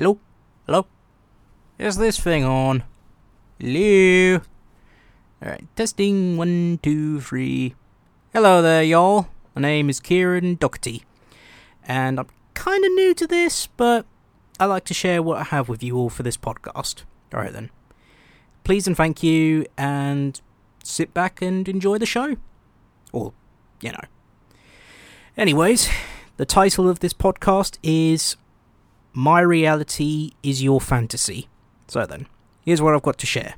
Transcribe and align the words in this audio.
Hello? 0.00 0.16
Hello? 0.64 0.86
Is 1.76 1.96
this 1.96 2.20
thing 2.20 2.44
on? 2.44 2.84
Hello? 3.58 4.40
Alright, 5.42 5.66
testing 5.74 6.36
one, 6.36 6.78
two, 6.84 7.20
three. 7.20 7.74
Hello 8.32 8.62
there, 8.62 8.84
y'all. 8.84 9.26
My 9.56 9.62
name 9.62 9.90
is 9.90 9.98
Kieran 9.98 10.54
Doherty. 10.54 11.02
And 11.82 12.20
I'm 12.20 12.28
kinda 12.54 12.88
new 12.90 13.12
to 13.14 13.26
this, 13.26 13.66
but 13.66 14.06
I 14.60 14.66
like 14.66 14.84
to 14.84 14.94
share 14.94 15.20
what 15.20 15.38
I 15.38 15.42
have 15.42 15.68
with 15.68 15.82
you 15.82 15.96
all 15.96 16.10
for 16.10 16.22
this 16.22 16.36
podcast. 16.36 17.02
Alright 17.34 17.52
then. 17.52 17.70
Please 18.62 18.86
and 18.86 18.96
thank 18.96 19.24
you, 19.24 19.66
and 19.76 20.40
sit 20.84 21.12
back 21.12 21.42
and 21.42 21.68
enjoy 21.68 21.98
the 21.98 22.06
show. 22.06 22.36
Or, 23.10 23.32
you 23.80 23.90
know. 23.90 24.04
Anyways, 25.36 25.90
the 26.36 26.46
title 26.46 26.88
of 26.88 27.00
this 27.00 27.14
podcast 27.14 27.78
is 27.82 28.36
My 29.18 29.40
Reality 29.40 30.30
is 30.44 30.62
Your 30.62 30.80
Fantasy. 30.80 31.48
So 31.88 32.06
then, 32.06 32.28
here's 32.64 32.80
what 32.80 32.94
I've 32.94 33.02
got 33.02 33.18
to 33.18 33.26
share. 33.26 33.56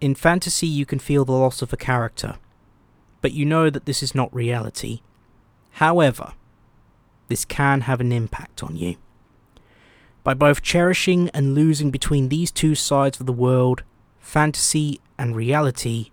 In 0.00 0.14
fantasy, 0.14 0.68
you 0.68 0.86
can 0.86 1.00
feel 1.00 1.24
the 1.24 1.32
loss 1.32 1.60
of 1.60 1.72
a 1.72 1.76
character, 1.76 2.36
but 3.20 3.32
you 3.32 3.44
know 3.44 3.70
that 3.70 3.86
this 3.86 4.04
is 4.04 4.14
not 4.14 4.32
reality. 4.32 5.00
However, 5.72 6.34
this 7.26 7.44
can 7.44 7.80
have 7.80 8.00
an 8.00 8.12
impact 8.12 8.62
on 8.62 8.76
you. 8.76 8.94
By 10.22 10.34
both 10.34 10.62
cherishing 10.62 11.28
and 11.30 11.56
losing 11.56 11.90
between 11.90 12.28
these 12.28 12.52
two 12.52 12.76
sides 12.76 13.18
of 13.18 13.26
the 13.26 13.32
world, 13.32 13.82
fantasy 14.20 15.00
and 15.18 15.34
reality, 15.34 16.12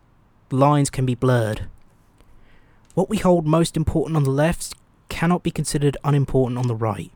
lines 0.49 0.89
can 0.89 1.05
be 1.05 1.13
blurred. 1.13 1.67
What 2.95 3.11
we 3.11 3.17
hold 3.17 3.45
most 3.45 3.77
important 3.77 4.17
on 4.17 4.23
the 4.23 4.31
left 4.31 4.73
cannot 5.09 5.43
be 5.43 5.51
considered 5.51 5.97
unimportant 6.03 6.57
on 6.57 6.67
the 6.67 6.75
right. 6.75 7.11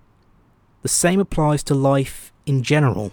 The 0.82 0.88
same 0.88 1.20
applies 1.20 1.64
to 1.64 1.76
life 1.76 2.32
in 2.46 2.64
general. 2.64 3.12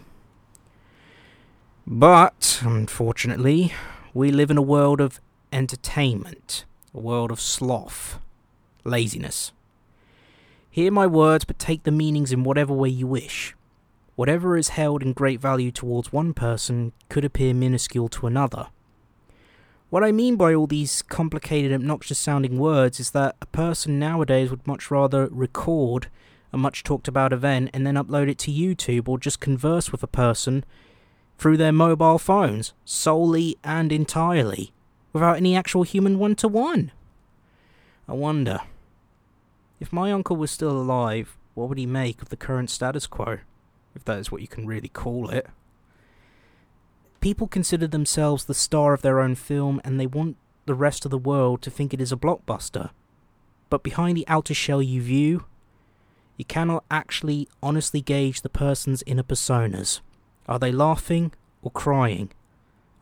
But, 1.87 2.61
unfortunately, 2.63 3.73
we 4.15 4.31
live 4.31 4.51
in 4.51 4.59
a 4.59 4.63
world 4.63 5.01
of 5.01 5.21
entertainment, 5.53 6.65
a 6.95 7.01
world 7.01 7.31
of 7.31 7.41
sloth, 7.41 8.19
laziness. 8.85 9.53
Hear 10.71 10.91
my 10.91 11.07
words, 11.07 11.45
but 11.45 11.59
take 11.59 11.85
the 11.85 11.91
meanings 11.91 12.33
in 12.33 12.45
whatever 12.45 12.75
way 12.75 12.89
you 12.89 13.07
wish. 13.07 13.55
Whatever 14.15 14.57
is 14.57 14.71
held 14.71 15.03
in 15.03 15.13
great 15.13 15.41
value 15.41 15.71
towards 15.71 16.13
one 16.13 16.35
person 16.35 16.93
could 17.09 17.25
appear 17.25 17.55
minuscule 17.55 18.09
to 18.09 18.27
another. 18.27 18.69
What 19.89 20.03
I 20.03 20.11
mean 20.11 20.35
by 20.35 20.53
all 20.53 20.67
these 20.67 21.01
complicated, 21.03 21.73
obnoxious 21.73 22.19
sounding 22.19 22.59
words 22.59 22.99
is 22.99 23.13
that 23.13 23.37
a 23.41 23.47
person 23.47 24.01
nowadays 24.01 24.51
would 24.51 24.67
much 24.67 24.91
rather 24.91 25.29
record 25.31 26.09
a 26.53 26.59
much 26.59 26.83
talked 26.83 27.07
about 27.07 27.33
event 27.33 27.71
and 27.73 27.87
then 27.87 27.95
upload 27.95 28.29
it 28.29 28.39
to 28.39 28.51
YouTube 28.51 29.09
or 29.09 29.19
just 29.19 29.41
converse 29.41 29.93
with 29.93 30.03
a 30.03 30.09
person 30.09 30.65
through 31.39 31.57
their 31.57 31.71
mobile 31.71 32.19
phones, 32.19 32.73
solely 32.85 33.59
and 33.63 33.93
entirely, 33.93 34.73
without 35.13 35.37
any 35.37 35.55
actual 35.55 35.85
human 35.85 36.19
one 36.19 36.35
to 36.35 36.49
one. 36.49 36.91
I 38.09 38.15
wonder, 38.15 38.61
if 39.79 39.93
my 39.93 40.11
uncle 40.11 40.37
was 40.37 40.51
still 40.51 40.71
alive, 40.71 41.37
what 41.55 41.69
would 41.69 41.79
he 41.79 41.87
make 41.87 42.23
of 42.23 42.31
the 42.31 42.37
current 42.37 42.71
status 42.71 43.07
quo, 43.07 43.39
if 43.95 44.05
that 44.05 44.19
is 44.19 44.33
what 44.33 44.41
you 44.41 44.49
can 44.49 44.67
really 44.67 44.89
call 44.89 45.31
it? 45.31 45.47
People 47.27 47.49
consider 47.49 47.89
themselves 47.89 48.45
the 48.45 48.55
star 48.55 48.95
of 48.95 49.03
their 49.03 49.19
own 49.19 49.35
film 49.35 49.81
and 49.83 49.99
they 49.99 50.07
want 50.07 50.37
the 50.67 50.77
rest 50.77 51.05
of 51.05 51.11
the 51.11 51.19
world 51.19 51.61
to 51.61 51.73
think 51.73 51.93
it 51.93 52.01
is 52.01 52.13
a 52.13 52.17
blockbuster. 52.17 52.91
But 53.69 53.83
behind 53.83 54.17
the 54.17 54.29
outer 54.29 54.55
shell 54.55 54.81
you 54.81 55.03
view, 55.03 55.45
you 56.37 56.45
cannot 56.45 56.85
actually 56.89 57.49
honestly 57.61 58.01
gauge 58.01 58.43
the 58.43 58.49
person's 58.49 59.03
inner 59.07 59.25
personas. 59.25 59.99
Are 60.47 60.61
they 60.61 60.71
laughing 60.71 61.33
or 61.63 61.73
crying? 61.73 62.31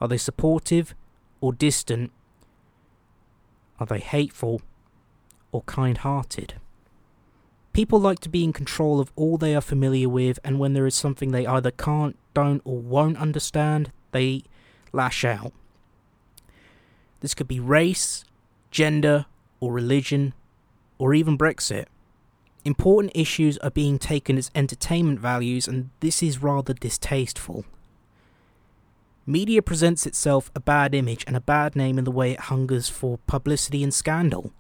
Are 0.01 0.09
they 0.09 0.17
supportive 0.17 0.95
or 1.43 1.53
distant? 1.53 2.11
Are 3.79 3.87
they 3.87 4.01
hateful 4.01 4.63
or 5.53 5.61
kind 5.65 5.99
hearted? 5.99 6.55
People 7.75 8.01
like 8.01 8.21
to 8.21 8.31
be 8.31 8.43
in 8.43 8.55
control 8.55 9.01
of 9.01 9.13
all 9.17 9.37
they 9.37 9.55
are 9.55 9.61
familiar 9.61 10.09
with, 10.09 10.39
and 10.43 10.59
when 10.59 10.73
there 10.73 10.87
is 10.87 10.95
something 10.95 11.31
they 11.31 11.47
either 11.47 11.71
can't, 11.71 12.17
don't, 12.33 12.63
or 12.65 12.79
won't 12.79 13.19
understand, 13.19 13.93
they 14.15 14.45
lash 14.93 15.25
out. 15.25 15.53
This 17.21 17.35
could 17.35 17.49
be 17.49 17.61
race, 17.61 18.25
gender, 18.71 19.27
or 19.61 19.73
religion, 19.73 20.33
or 20.99 21.13
even 21.13 21.37
Brexit. 21.37 21.87
Important 22.65 23.13
issues 23.15 23.59
are 23.59 23.71
being 23.71 23.99
taken 23.99 24.39
as 24.39 24.51
entertainment 24.55 25.21
values, 25.21 25.69
and 25.69 25.91
this 26.01 26.23
is 26.23 26.43
rather 26.43 26.73
distasteful. 26.73 27.67
Media 29.27 29.61
presents 29.61 30.07
itself 30.07 30.51
a 30.55 30.61
bad 30.61 30.95
image 30.95 31.25
and 31.27 31.37
a 31.37 31.41
bad 31.41 31.75
name 31.75 31.99
in 31.99 32.05
the 32.05 32.11
way 32.11 32.33
it 32.33 32.41
hungers 32.41 32.89
for 32.89 33.19
publicity 33.27 33.83
and 33.83 33.93
scandal. 33.93 34.53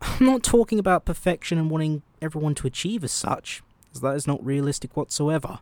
I'm 0.00 0.26
not 0.26 0.42
talking 0.42 0.78
about 0.78 1.04
perfection 1.04 1.58
and 1.58 1.70
wanting 1.70 2.02
everyone 2.22 2.54
to 2.56 2.66
achieve 2.66 3.04
as 3.04 3.12
such, 3.12 3.62
as 3.92 4.00
that 4.00 4.16
is 4.16 4.26
not 4.26 4.44
realistic 4.44 4.96
whatsoever. 4.96 5.60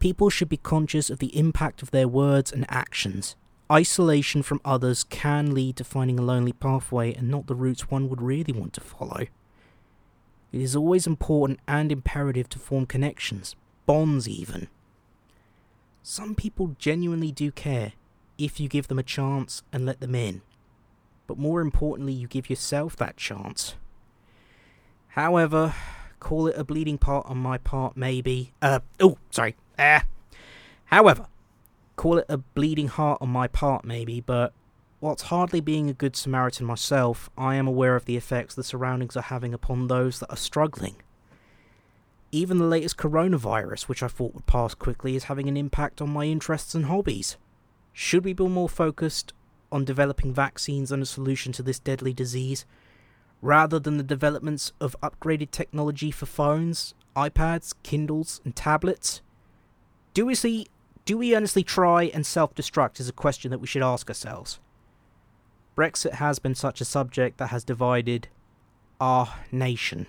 People 0.00 0.30
should 0.30 0.48
be 0.48 0.56
conscious 0.56 1.10
of 1.10 1.18
the 1.18 1.36
impact 1.38 1.82
of 1.82 1.90
their 1.90 2.08
words 2.08 2.50
and 2.50 2.66
actions. 2.68 3.36
Isolation 3.70 4.42
from 4.42 4.60
others 4.64 5.04
can 5.04 5.54
lead 5.54 5.76
to 5.76 5.84
finding 5.84 6.18
a 6.18 6.22
lonely 6.22 6.52
pathway 6.52 7.14
and 7.14 7.28
not 7.28 7.46
the 7.46 7.54
routes 7.54 7.90
one 7.90 8.08
would 8.08 8.20
really 8.20 8.52
want 8.52 8.72
to 8.72 8.80
follow. 8.80 9.26
It 10.52 10.60
is 10.60 10.74
always 10.74 11.06
important 11.06 11.60
and 11.68 11.92
imperative 11.92 12.48
to 12.48 12.58
form 12.58 12.86
connections, 12.86 13.54
bonds 13.86 14.28
even. 14.28 14.68
Some 16.02 16.34
people 16.34 16.74
genuinely 16.78 17.30
do 17.30 17.52
care 17.52 17.92
if 18.38 18.58
you 18.58 18.68
give 18.68 18.88
them 18.88 18.98
a 18.98 19.04
chance 19.04 19.62
and 19.72 19.84
let 19.84 20.00
them 20.00 20.14
in. 20.14 20.40
But 21.26 21.38
more 21.38 21.60
importantly, 21.60 22.14
you 22.14 22.26
give 22.26 22.50
yourself 22.50 22.96
that 22.96 23.16
chance. 23.16 23.74
However, 25.08 25.74
call 26.18 26.46
it 26.46 26.56
a 26.56 26.64
bleeding 26.64 26.98
part 26.98 27.26
on 27.26 27.38
my 27.38 27.58
part, 27.58 27.96
maybe. 27.96 28.52
Uh, 28.60 28.80
oh, 28.98 29.18
sorry. 29.30 29.54
Ah. 29.80 30.04
However, 30.84 31.26
call 31.96 32.18
it 32.18 32.26
a 32.28 32.36
bleeding 32.36 32.88
heart 32.88 33.18
on 33.22 33.30
my 33.30 33.48
part, 33.48 33.82
maybe, 33.82 34.20
but 34.20 34.52
whilst 35.00 35.26
hardly 35.26 35.60
being 35.60 35.88
a 35.88 35.94
good 35.94 36.14
Samaritan 36.14 36.66
myself, 36.66 37.30
I 37.38 37.54
am 37.54 37.66
aware 37.66 37.96
of 37.96 38.04
the 38.04 38.18
effects 38.18 38.54
the 38.54 38.62
surroundings 38.62 39.16
are 39.16 39.22
having 39.22 39.54
upon 39.54 39.86
those 39.86 40.18
that 40.18 40.30
are 40.30 40.36
struggling. 40.36 40.96
Even 42.30 42.58
the 42.58 42.64
latest 42.64 42.98
coronavirus, 42.98 43.84
which 43.84 44.02
I 44.02 44.08
thought 44.08 44.34
would 44.34 44.46
pass 44.46 44.74
quickly, 44.74 45.16
is 45.16 45.24
having 45.24 45.48
an 45.48 45.56
impact 45.56 46.02
on 46.02 46.10
my 46.10 46.26
interests 46.26 46.74
and 46.74 46.84
hobbies. 46.84 47.38
Should 47.94 48.24
we 48.24 48.34
be 48.34 48.46
more 48.46 48.68
focused 48.68 49.32
on 49.72 49.86
developing 49.86 50.34
vaccines 50.34 50.92
and 50.92 51.02
a 51.02 51.06
solution 51.06 51.52
to 51.54 51.62
this 51.62 51.78
deadly 51.78 52.12
disease, 52.12 52.66
rather 53.40 53.78
than 53.78 53.96
the 53.96 54.02
developments 54.02 54.72
of 54.78 54.94
upgraded 55.02 55.50
technology 55.50 56.10
for 56.10 56.26
phones, 56.26 56.94
iPads, 57.16 57.72
Kindles, 57.82 58.42
and 58.44 58.54
tablets? 58.54 59.22
Do 60.14 60.26
we 60.26 60.34
see 60.34 60.66
do 61.04 61.18
we 61.18 61.34
honestly 61.34 61.64
try 61.64 62.04
and 62.04 62.24
self-destruct 62.24 63.00
is 63.00 63.08
a 63.08 63.12
question 63.12 63.50
that 63.50 63.58
we 63.58 63.66
should 63.66 63.82
ask 63.82 64.08
ourselves. 64.08 64.60
Brexit 65.76 66.14
has 66.14 66.38
been 66.38 66.54
such 66.54 66.80
a 66.80 66.84
subject 66.84 67.38
that 67.38 67.48
has 67.48 67.64
divided 67.64 68.28
our 69.00 69.34
nation. 69.50 70.06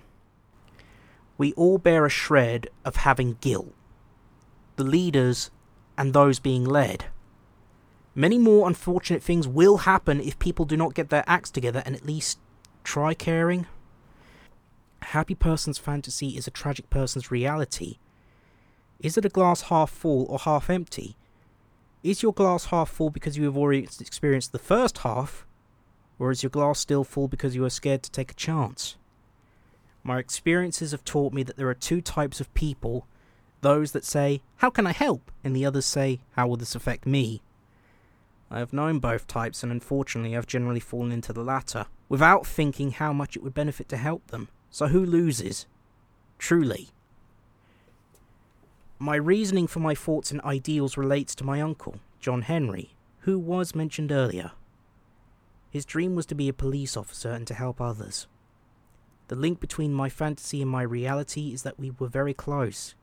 We 1.38 1.52
all 1.54 1.78
bear 1.78 2.04
a 2.04 2.10
shred 2.10 2.68
of 2.84 2.96
having 2.96 3.38
guilt. 3.40 3.72
The 4.76 4.84
leaders 4.84 5.50
and 5.96 6.12
those 6.12 6.38
being 6.38 6.64
led. 6.64 7.06
Many 8.14 8.38
more 8.38 8.68
unfortunate 8.68 9.22
things 9.22 9.48
will 9.48 9.78
happen 9.78 10.20
if 10.20 10.38
people 10.38 10.66
do 10.66 10.76
not 10.76 10.94
get 10.94 11.08
their 11.08 11.24
acts 11.26 11.50
together 11.50 11.82
and 11.86 11.96
at 11.96 12.04
least 12.06 12.38
try 12.84 13.14
caring. 13.14 13.66
A 15.00 15.06
happy 15.06 15.34
person's 15.34 15.78
fantasy 15.78 16.36
is 16.36 16.46
a 16.46 16.50
tragic 16.50 16.90
person's 16.90 17.30
reality. 17.30 17.96
Is 19.02 19.18
it 19.18 19.24
a 19.24 19.28
glass 19.28 19.62
half 19.62 19.90
full 19.90 20.26
or 20.26 20.38
half 20.38 20.70
empty? 20.70 21.16
Is 22.04 22.22
your 22.22 22.32
glass 22.32 22.66
half 22.66 22.88
full 22.88 23.10
because 23.10 23.36
you 23.36 23.44
have 23.44 23.56
already 23.56 23.82
experienced 24.00 24.52
the 24.52 24.60
first 24.60 24.98
half, 24.98 25.44
or 26.20 26.30
is 26.30 26.44
your 26.44 26.50
glass 26.50 26.78
still 26.78 27.02
full 27.02 27.26
because 27.26 27.56
you 27.56 27.64
are 27.64 27.70
scared 27.70 28.04
to 28.04 28.10
take 28.12 28.30
a 28.30 28.34
chance? 28.34 28.96
My 30.04 30.18
experiences 30.18 30.92
have 30.92 31.04
taught 31.04 31.32
me 31.32 31.42
that 31.42 31.56
there 31.56 31.68
are 31.68 31.74
two 31.74 32.00
types 32.00 32.40
of 32.40 32.52
people 32.54 33.06
those 33.60 33.90
that 33.92 34.04
say, 34.04 34.40
How 34.56 34.70
can 34.70 34.86
I 34.86 34.92
help? 34.92 35.32
and 35.42 35.54
the 35.54 35.66
others 35.66 35.86
say, 35.86 36.20
How 36.36 36.46
will 36.46 36.56
this 36.56 36.76
affect 36.76 37.04
me? 37.04 37.42
I 38.52 38.60
have 38.60 38.72
known 38.72 39.00
both 39.00 39.26
types, 39.26 39.64
and 39.64 39.72
unfortunately, 39.72 40.36
I've 40.36 40.46
generally 40.46 40.80
fallen 40.80 41.10
into 41.10 41.32
the 41.32 41.42
latter, 41.42 41.86
without 42.08 42.46
thinking 42.46 42.92
how 42.92 43.12
much 43.12 43.34
it 43.34 43.42
would 43.42 43.54
benefit 43.54 43.88
to 43.88 43.96
help 43.96 44.28
them. 44.28 44.48
So 44.70 44.88
who 44.88 45.04
loses? 45.04 45.66
Truly. 46.38 46.90
My 49.02 49.16
reasoning 49.16 49.66
for 49.66 49.80
my 49.80 49.96
thoughts 49.96 50.30
and 50.30 50.40
ideals 50.42 50.96
relates 50.96 51.34
to 51.34 51.44
my 51.44 51.60
uncle, 51.60 51.96
John 52.20 52.42
Henry, 52.42 52.94
who 53.22 53.36
was 53.36 53.74
mentioned 53.74 54.12
earlier. 54.12 54.52
His 55.70 55.84
dream 55.84 56.14
was 56.14 56.24
to 56.26 56.36
be 56.36 56.48
a 56.48 56.52
police 56.52 56.96
officer 56.96 57.32
and 57.32 57.44
to 57.48 57.54
help 57.54 57.80
others. 57.80 58.28
The 59.26 59.34
link 59.34 59.58
between 59.58 59.92
my 59.92 60.08
fantasy 60.08 60.62
and 60.62 60.70
my 60.70 60.82
reality 60.82 61.52
is 61.52 61.64
that 61.64 61.80
we 61.80 61.90
were 61.90 62.06
very 62.06 62.32
close, 62.32 62.94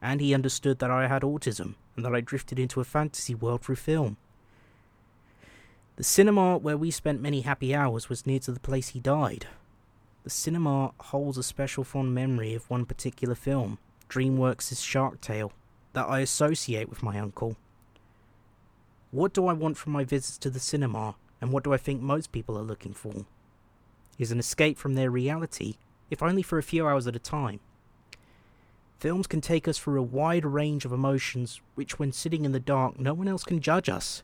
and 0.00 0.20
he 0.20 0.32
understood 0.32 0.78
that 0.78 0.92
I 0.92 1.08
had 1.08 1.22
autism 1.22 1.74
and 1.96 2.04
that 2.04 2.14
I 2.14 2.20
drifted 2.20 2.60
into 2.60 2.80
a 2.80 2.84
fantasy 2.84 3.34
world 3.34 3.62
through 3.62 3.82
film. 3.82 4.16
The 5.96 6.04
cinema 6.04 6.56
where 6.56 6.78
we 6.78 6.92
spent 6.92 7.20
many 7.20 7.40
happy 7.40 7.74
hours 7.74 8.08
was 8.08 8.28
near 8.28 8.38
to 8.38 8.52
the 8.52 8.60
place 8.60 8.90
he 8.90 9.00
died. 9.00 9.48
The 10.22 10.30
cinema 10.30 10.92
holds 11.00 11.36
a 11.36 11.42
special 11.42 11.82
fond 11.82 12.14
memory 12.14 12.54
of 12.54 12.70
one 12.70 12.84
particular 12.84 13.34
film, 13.34 13.80
DreamWorks' 14.08 14.82
Shark 14.82 15.20
Tale, 15.20 15.52
that 15.92 16.08
I 16.08 16.20
associate 16.20 16.88
with 16.88 17.02
my 17.02 17.18
uncle. 17.18 17.56
What 19.10 19.34
do 19.34 19.46
I 19.46 19.52
want 19.52 19.76
from 19.76 19.92
my 19.92 20.04
visits 20.04 20.38
to 20.38 20.50
the 20.50 20.60
cinema, 20.60 21.16
and 21.40 21.52
what 21.52 21.64
do 21.64 21.74
I 21.74 21.76
think 21.76 22.00
most 22.00 22.32
people 22.32 22.58
are 22.58 22.62
looking 22.62 22.94
for? 22.94 23.26
Is 24.18 24.32
an 24.32 24.38
escape 24.38 24.78
from 24.78 24.94
their 24.94 25.10
reality, 25.10 25.74
if 26.10 26.22
only 26.22 26.42
for 26.42 26.58
a 26.58 26.62
few 26.62 26.86
hours 26.86 27.06
at 27.06 27.16
a 27.16 27.20
time. 27.20 27.60
Films 28.98 29.26
can 29.26 29.40
take 29.40 29.68
us 29.68 29.78
through 29.78 30.00
a 30.00 30.02
wide 30.02 30.44
range 30.44 30.84
of 30.84 30.92
emotions 30.92 31.60
which, 31.74 31.98
when 31.98 32.10
sitting 32.10 32.44
in 32.44 32.52
the 32.52 32.58
dark, 32.58 32.98
no 32.98 33.14
one 33.14 33.28
else 33.28 33.44
can 33.44 33.60
judge 33.60 33.88
us. 33.88 34.22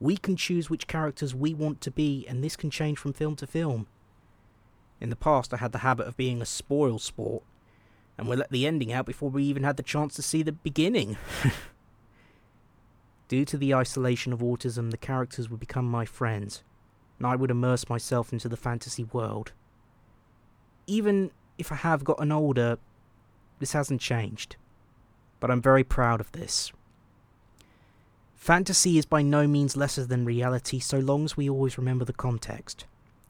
We 0.00 0.16
can 0.16 0.36
choose 0.36 0.68
which 0.68 0.86
characters 0.86 1.34
we 1.34 1.54
want 1.54 1.80
to 1.82 1.90
be, 1.90 2.26
and 2.28 2.42
this 2.42 2.56
can 2.56 2.70
change 2.70 2.98
from 2.98 3.12
film 3.12 3.36
to 3.36 3.46
film. 3.46 3.86
In 5.00 5.10
the 5.10 5.16
past, 5.16 5.54
I 5.54 5.58
had 5.58 5.72
the 5.72 5.78
habit 5.78 6.06
of 6.06 6.16
being 6.16 6.42
a 6.42 6.46
spoil 6.46 6.98
sport, 6.98 7.42
and 8.20 8.28
we 8.28 8.36
let 8.36 8.50
the 8.50 8.66
ending 8.66 8.92
out 8.92 9.06
before 9.06 9.30
we 9.30 9.42
even 9.44 9.62
had 9.62 9.78
the 9.78 9.82
chance 9.82 10.14
to 10.14 10.20
see 10.20 10.42
the 10.42 10.52
beginning. 10.52 11.16
Due 13.28 13.46
to 13.46 13.56
the 13.56 13.74
isolation 13.74 14.30
of 14.30 14.40
autism, 14.40 14.90
the 14.90 14.98
characters 14.98 15.48
would 15.48 15.58
become 15.58 15.90
my 15.90 16.04
friends, 16.04 16.62
and 17.16 17.26
I 17.26 17.34
would 17.34 17.50
immerse 17.50 17.88
myself 17.88 18.30
into 18.30 18.46
the 18.46 18.58
fantasy 18.58 19.04
world. 19.04 19.52
Even 20.86 21.30
if 21.56 21.72
I 21.72 21.76
have 21.76 22.04
gotten 22.04 22.30
older, 22.30 22.78
this 23.58 23.72
hasn't 23.72 24.02
changed. 24.02 24.56
But 25.38 25.50
I'm 25.50 25.62
very 25.62 25.82
proud 25.82 26.20
of 26.20 26.30
this. 26.32 26.72
Fantasy 28.34 28.98
is 28.98 29.06
by 29.06 29.22
no 29.22 29.46
means 29.46 29.78
lesser 29.78 30.04
than 30.04 30.26
reality 30.26 30.78
so 30.78 30.98
long 30.98 31.24
as 31.24 31.38
we 31.38 31.48
always 31.48 31.78
remember 31.78 32.04
the 32.04 32.12
context. 32.12 32.84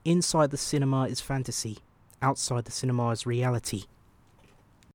Inside 0.04 0.50
the 0.50 0.56
cinema 0.56 1.04
is 1.04 1.20
fantasy, 1.20 1.78
outside 2.20 2.64
the 2.64 2.72
cinema 2.72 3.10
is 3.10 3.24
reality. 3.24 3.84